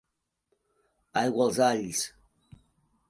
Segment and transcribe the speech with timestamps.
[1.21, 2.01] Aigua als alls!